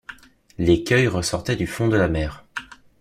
[0.57, 2.43] L’écueil ressortait du fond de la mer.